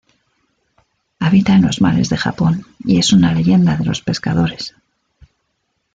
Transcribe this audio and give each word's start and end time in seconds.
Habita 1.19 1.53
en 1.53 1.61
los 1.61 1.79
mares 1.79 2.09
de 2.09 2.17
Japón 2.17 2.65
y 2.83 2.97
es 2.97 3.13
una 3.13 3.35
leyenda 3.35 3.75
de 3.75 3.85
los 3.85 4.01
pescadores. 4.01 4.73